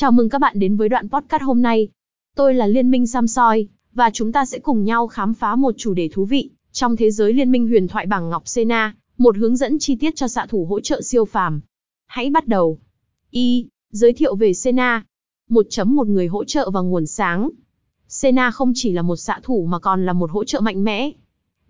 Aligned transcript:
Chào 0.00 0.12
mừng 0.12 0.28
các 0.28 0.38
bạn 0.38 0.58
đến 0.58 0.76
với 0.76 0.88
đoạn 0.88 1.08
podcast 1.08 1.42
hôm 1.42 1.62
nay. 1.62 1.88
Tôi 2.36 2.54
là 2.54 2.66
Liên 2.66 2.90
minh 2.90 3.06
Samsoi, 3.06 3.68
và 3.92 4.10
chúng 4.10 4.32
ta 4.32 4.44
sẽ 4.44 4.58
cùng 4.58 4.84
nhau 4.84 5.06
khám 5.06 5.34
phá 5.34 5.56
một 5.56 5.74
chủ 5.76 5.94
đề 5.94 6.08
thú 6.12 6.24
vị 6.24 6.50
trong 6.72 6.96
thế 6.96 7.10
giới 7.10 7.32
Liên 7.32 7.50
minh 7.50 7.68
huyền 7.68 7.88
thoại 7.88 8.06
bằng 8.06 8.30
ngọc 8.30 8.48
Sena, 8.48 8.94
một 9.18 9.36
hướng 9.36 9.56
dẫn 9.56 9.78
chi 9.78 9.96
tiết 9.96 10.16
cho 10.16 10.28
xạ 10.28 10.46
thủ 10.46 10.64
hỗ 10.64 10.80
trợ 10.80 11.02
siêu 11.02 11.24
phàm. 11.24 11.60
Hãy 12.06 12.30
bắt 12.30 12.48
đầu. 12.48 12.78
Y. 13.30 13.66
Giới 13.92 14.12
thiệu 14.12 14.34
về 14.34 14.54
Sena. 14.54 15.04
1.1 15.48 16.04
người 16.04 16.26
hỗ 16.26 16.44
trợ 16.44 16.70
và 16.70 16.80
nguồn 16.80 17.06
sáng. 17.06 17.50
Sena 18.08 18.50
không 18.50 18.72
chỉ 18.74 18.92
là 18.92 19.02
một 19.02 19.16
xạ 19.16 19.40
thủ 19.42 19.66
mà 19.66 19.78
còn 19.78 20.06
là 20.06 20.12
một 20.12 20.30
hỗ 20.30 20.44
trợ 20.44 20.60
mạnh 20.60 20.84
mẽ. 20.84 21.10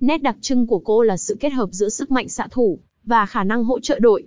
Nét 0.00 0.22
đặc 0.22 0.36
trưng 0.40 0.66
của 0.66 0.78
cô 0.78 1.02
là 1.02 1.16
sự 1.16 1.36
kết 1.40 1.52
hợp 1.52 1.68
giữa 1.72 1.88
sức 1.88 2.10
mạnh 2.10 2.28
xạ 2.28 2.48
thủ 2.50 2.78
và 3.04 3.26
khả 3.26 3.44
năng 3.44 3.64
hỗ 3.64 3.80
trợ 3.80 3.98
đội. 3.98 4.26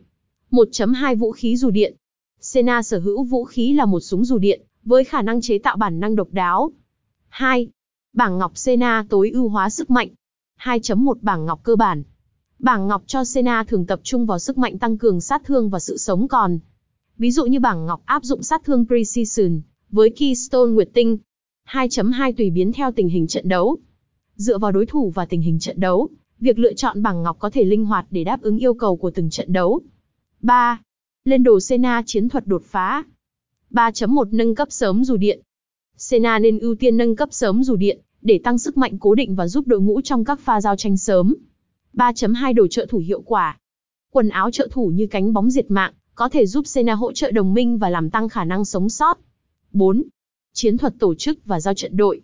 1.2 0.51 1.15
Vũ 1.15 1.31
khí 1.31 1.57
dù 1.57 1.69
điện. 1.69 1.95
Sena 2.43 2.83
sở 2.83 2.99
hữu 2.99 3.23
vũ 3.23 3.43
khí 3.43 3.73
là 3.73 3.85
một 3.85 3.99
súng 3.99 4.25
dù 4.25 4.37
điện, 4.37 4.61
với 4.83 5.03
khả 5.03 5.21
năng 5.21 5.41
chế 5.41 5.57
tạo 5.57 5.77
bản 5.77 5.99
năng 5.99 6.15
độc 6.15 6.27
đáo. 6.31 6.71
2. 7.29 7.67
Bảng 8.13 8.37
ngọc 8.37 8.57
Sena 8.57 9.05
tối 9.09 9.29
ưu 9.29 9.49
hóa 9.49 9.69
sức 9.69 9.89
mạnh. 9.89 10.09
2.1 10.59 11.13
Bảng 11.21 11.45
ngọc 11.45 11.59
cơ 11.63 11.75
bản. 11.75 12.03
Bảng 12.59 12.87
ngọc 12.87 13.03
cho 13.07 13.23
Sena 13.23 13.63
thường 13.63 13.85
tập 13.85 13.99
trung 14.03 14.25
vào 14.25 14.39
sức 14.39 14.57
mạnh 14.57 14.79
tăng 14.79 14.97
cường 14.97 15.21
sát 15.21 15.41
thương 15.45 15.69
và 15.69 15.79
sự 15.79 15.97
sống 15.97 16.27
còn. 16.27 16.59
Ví 17.17 17.31
dụ 17.31 17.45
như 17.45 17.59
bảng 17.59 17.85
ngọc 17.85 18.01
áp 18.05 18.23
dụng 18.23 18.43
sát 18.43 18.63
thương 18.63 18.85
Precision, 18.87 19.61
với 19.89 20.09
Keystone 20.09 20.71
Nguyệt 20.71 20.89
Tinh. 20.93 21.17
2.2 21.69 22.33
Tùy 22.37 22.49
biến 22.49 22.73
theo 22.73 22.91
tình 22.91 23.09
hình 23.09 23.27
trận 23.27 23.49
đấu. 23.49 23.77
Dựa 24.35 24.57
vào 24.57 24.71
đối 24.71 24.85
thủ 24.85 25.11
và 25.15 25.25
tình 25.25 25.41
hình 25.41 25.59
trận 25.59 25.79
đấu, 25.79 26.09
việc 26.39 26.59
lựa 26.59 26.73
chọn 26.73 27.01
bảng 27.01 27.23
ngọc 27.23 27.39
có 27.39 27.49
thể 27.49 27.63
linh 27.63 27.85
hoạt 27.85 28.05
để 28.11 28.23
đáp 28.23 28.41
ứng 28.41 28.57
yêu 28.57 28.73
cầu 28.73 28.97
của 28.97 29.11
từng 29.11 29.29
trận 29.29 29.53
đấu. 29.53 29.81
3. 30.41 30.81
Lên 31.27 31.43
đồ 31.43 31.59
Sena 31.59 32.03
chiến 32.05 32.29
thuật 32.29 32.47
đột 32.47 32.63
phá. 32.65 33.03
3.1 33.71 34.27
Nâng 34.31 34.55
cấp 34.55 34.67
sớm 34.71 35.03
dù 35.03 35.17
điện. 35.17 35.41
Sena 35.97 36.39
nên 36.39 36.59
ưu 36.59 36.75
tiên 36.75 36.97
nâng 36.97 37.15
cấp 37.15 37.29
sớm 37.31 37.63
dù 37.63 37.75
điện, 37.75 37.99
để 38.21 38.39
tăng 38.43 38.57
sức 38.57 38.77
mạnh 38.77 38.97
cố 38.99 39.15
định 39.15 39.35
và 39.35 39.47
giúp 39.47 39.67
đội 39.67 39.81
ngũ 39.81 40.01
trong 40.01 40.25
các 40.25 40.39
pha 40.39 40.61
giao 40.61 40.75
tranh 40.75 40.97
sớm. 40.97 41.35
3.2 41.93 42.53
Đồ 42.53 42.67
trợ 42.67 42.85
thủ 42.89 42.97
hiệu 42.97 43.21
quả. 43.21 43.57
Quần 44.11 44.29
áo 44.29 44.51
trợ 44.51 44.67
thủ 44.71 44.87
như 44.87 45.07
cánh 45.07 45.33
bóng 45.33 45.51
diệt 45.51 45.71
mạng, 45.71 45.93
có 46.15 46.29
thể 46.29 46.45
giúp 46.45 46.67
Sena 46.67 46.93
hỗ 46.93 47.11
trợ 47.11 47.31
đồng 47.31 47.53
minh 47.53 47.77
và 47.77 47.89
làm 47.89 48.09
tăng 48.09 48.29
khả 48.29 48.43
năng 48.43 48.65
sống 48.65 48.89
sót. 48.89 49.17
4. 49.71 50.03
Chiến 50.53 50.77
thuật 50.77 50.93
tổ 50.99 51.15
chức 51.15 51.45
và 51.45 51.59
giao 51.59 51.73
trận 51.73 51.97
đội. 51.97 52.21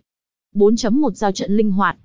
4.1 0.54 1.10
Giao 1.10 1.32
trận 1.32 1.56
linh 1.56 1.70
hoạt. 1.70 1.96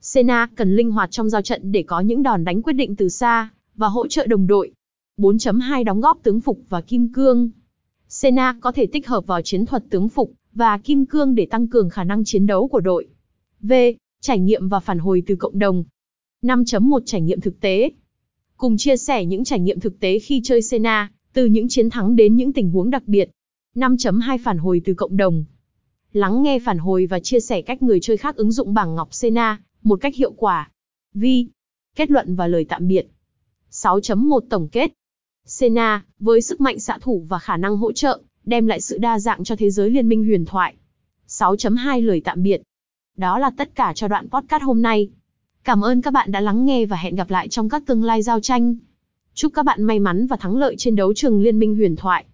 Sena 0.00 0.48
cần 0.56 0.76
linh 0.76 0.90
hoạt 0.90 1.10
trong 1.10 1.30
giao 1.30 1.42
trận 1.42 1.72
để 1.72 1.82
có 1.82 2.00
những 2.00 2.22
đòn 2.22 2.44
đánh 2.44 2.62
quyết 2.62 2.72
định 2.72 2.96
từ 2.96 3.08
xa, 3.08 3.50
và 3.74 3.88
hỗ 3.88 4.06
trợ 4.06 4.26
đồng 4.26 4.46
đội. 4.46 4.72
4.2 5.18 5.84
Đóng 5.84 6.00
góp 6.00 6.18
tướng 6.22 6.40
phục 6.40 6.60
và 6.68 6.80
kim 6.80 7.12
cương. 7.12 7.50
Sena 8.08 8.56
có 8.60 8.72
thể 8.72 8.86
tích 8.86 9.06
hợp 9.06 9.26
vào 9.26 9.42
chiến 9.42 9.66
thuật 9.66 9.84
tướng 9.90 10.08
phục 10.08 10.32
và 10.52 10.78
kim 10.78 11.06
cương 11.06 11.34
để 11.34 11.46
tăng 11.46 11.66
cường 11.66 11.90
khả 11.90 12.04
năng 12.04 12.24
chiến 12.24 12.46
đấu 12.46 12.68
của 12.68 12.80
đội. 12.80 13.08
V. 13.60 13.72
Trải 14.20 14.38
nghiệm 14.38 14.68
và 14.68 14.80
phản 14.80 14.98
hồi 14.98 15.22
từ 15.26 15.36
cộng 15.36 15.58
đồng. 15.58 15.84
5.1 16.42 17.00
Trải 17.06 17.20
nghiệm 17.20 17.40
thực 17.40 17.60
tế. 17.60 17.90
Cùng 18.56 18.76
chia 18.76 18.96
sẻ 18.96 19.24
những 19.24 19.44
trải 19.44 19.60
nghiệm 19.60 19.80
thực 19.80 20.00
tế 20.00 20.18
khi 20.18 20.40
chơi 20.44 20.62
Sena, 20.62 21.12
từ 21.32 21.46
những 21.46 21.68
chiến 21.68 21.90
thắng 21.90 22.16
đến 22.16 22.36
những 22.36 22.52
tình 22.52 22.70
huống 22.70 22.90
đặc 22.90 23.02
biệt. 23.06 23.30
5.2 23.74 24.38
Phản 24.44 24.58
hồi 24.58 24.80
từ 24.84 24.94
cộng 24.94 25.16
đồng. 25.16 25.44
Lắng 26.12 26.42
nghe 26.42 26.58
phản 26.58 26.78
hồi 26.78 27.06
và 27.06 27.20
chia 27.20 27.40
sẻ 27.40 27.62
cách 27.62 27.82
người 27.82 28.00
chơi 28.00 28.16
khác 28.16 28.36
ứng 28.36 28.52
dụng 28.52 28.74
bảng 28.74 28.94
ngọc 28.94 29.14
Sena 29.14 29.60
một 29.82 30.00
cách 30.00 30.14
hiệu 30.14 30.32
quả. 30.32 30.70
Vi. 31.14 31.46
Kết 31.96 32.10
luận 32.10 32.34
và 32.34 32.46
lời 32.46 32.66
tạm 32.68 32.88
biệt. 32.88 33.06
6.1 33.70 34.40
Tổng 34.50 34.68
kết. 34.68 34.92
Sena, 35.50 36.04
với 36.18 36.40
sức 36.40 36.60
mạnh 36.60 36.78
xạ 36.78 36.98
thủ 37.00 37.26
và 37.28 37.38
khả 37.38 37.56
năng 37.56 37.76
hỗ 37.76 37.92
trợ, 37.92 38.20
đem 38.44 38.66
lại 38.66 38.80
sự 38.80 38.98
đa 38.98 39.18
dạng 39.18 39.44
cho 39.44 39.56
thế 39.56 39.70
giới 39.70 39.90
liên 39.90 40.08
minh 40.08 40.24
huyền 40.24 40.44
thoại. 40.44 40.74
6.2 41.28 42.06
Lời 42.06 42.22
tạm 42.24 42.42
biệt. 42.42 42.62
Đó 43.16 43.38
là 43.38 43.50
tất 43.50 43.74
cả 43.74 43.92
cho 43.96 44.08
đoạn 44.08 44.28
podcast 44.28 44.62
hôm 44.62 44.82
nay. 44.82 45.10
Cảm 45.64 45.84
ơn 45.84 46.02
các 46.02 46.10
bạn 46.10 46.32
đã 46.32 46.40
lắng 46.40 46.64
nghe 46.64 46.86
và 46.86 46.96
hẹn 46.96 47.16
gặp 47.16 47.30
lại 47.30 47.48
trong 47.48 47.68
các 47.68 47.82
tương 47.86 48.04
lai 48.04 48.22
giao 48.22 48.40
tranh. 48.40 48.76
Chúc 49.34 49.52
các 49.54 49.64
bạn 49.64 49.82
may 49.82 49.98
mắn 49.98 50.26
và 50.26 50.36
thắng 50.36 50.56
lợi 50.56 50.74
trên 50.78 50.96
đấu 50.96 51.14
trường 51.14 51.42
liên 51.42 51.58
minh 51.58 51.76
huyền 51.76 51.96
thoại. 51.96 52.24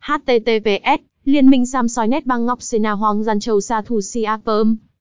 HTTPS 0.00 1.02
Liên 1.24 1.50
minh 1.50 1.66
Samsoi 1.66 2.08
Net 2.08 2.26
Bang 2.26 2.46
Ngọc 2.46 2.62
Sena 2.62 2.92
Hoang 2.92 3.22
Gian 3.22 3.40
Châu 3.40 3.60
Sa 3.60 3.82
Thu 3.82 4.00
Si 4.00 4.22
Apom 4.22 4.76